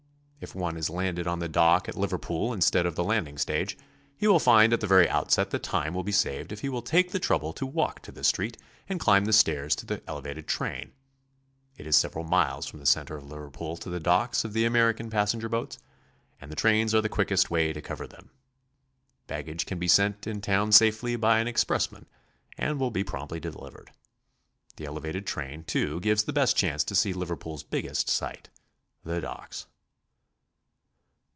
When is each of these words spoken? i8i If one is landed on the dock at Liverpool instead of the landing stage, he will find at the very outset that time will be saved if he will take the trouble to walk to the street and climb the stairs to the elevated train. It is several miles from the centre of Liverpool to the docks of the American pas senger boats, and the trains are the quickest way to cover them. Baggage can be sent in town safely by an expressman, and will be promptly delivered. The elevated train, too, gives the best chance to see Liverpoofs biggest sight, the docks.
i8i 0.41 0.45
If 0.47 0.55
one 0.55 0.75
is 0.75 0.89
landed 0.89 1.27
on 1.27 1.37
the 1.37 1.47
dock 1.47 1.87
at 1.87 1.95
Liverpool 1.95 2.51
instead 2.51 2.87
of 2.87 2.95
the 2.95 3.03
landing 3.03 3.37
stage, 3.37 3.77
he 4.17 4.25
will 4.25 4.39
find 4.39 4.73
at 4.73 4.79
the 4.81 4.87
very 4.87 5.07
outset 5.07 5.51
that 5.51 5.61
time 5.61 5.93
will 5.93 6.01
be 6.03 6.11
saved 6.11 6.51
if 6.51 6.61
he 6.61 6.67
will 6.69 6.81
take 6.81 7.11
the 7.11 7.19
trouble 7.19 7.53
to 7.53 7.63
walk 7.67 8.01
to 8.01 8.11
the 8.11 8.23
street 8.23 8.57
and 8.89 8.99
climb 8.99 9.25
the 9.25 9.33
stairs 9.33 9.75
to 9.75 9.85
the 9.85 10.01
elevated 10.07 10.47
train. 10.47 10.93
It 11.77 11.85
is 11.85 11.95
several 11.95 12.25
miles 12.25 12.65
from 12.65 12.79
the 12.79 12.87
centre 12.87 13.15
of 13.17 13.27
Liverpool 13.29 13.77
to 13.77 13.89
the 13.91 13.99
docks 13.99 14.43
of 14.43 14.53
the 14.53 14.65
American 14.65 15.11
pas 15.11 15.31
senger 15.31 15.47
boats, 15.47 15.77
and 16.41 16.51
the 16.51 16.55
trains 16.55 16.95
are 16.95 17.01
the 17.01 17.07
quickest 17.07 17.51
way 17.51 17.71
to 17.71 17.79
cover 17.79 18.07
them. 18.07 18.31
Baggage 19.27 19.67
can 19.67 19.77
be 19.77 19.87
sent 19.87 20.25
in 20.25 20.41
town 20.41 20.71
safely 20.71 21.15
by 21.15 21.37
an 21.37 21.47
expressman, 21.47 22.07
and 22.57 22.79
will 22.79 22.89
be 22.89 23.03
promptly 23.03 23.39
delivered. 23.39 23.91
The 24.77 24.85
elevated 24.85 25.27
train, 25.27 25.65
too, 25.65 25.99
gives 25.99 26.23
the 26.23 26.33
best 26.33 26.57
chance 26.57 26.83
to 26.85 26.95
see 26.95 27.13
Liverpoofs 27.13 27.61
biggest 27.69 28.09
sight, 28.09 28.49
the 29.03 29.21
docks. 29.21 29.67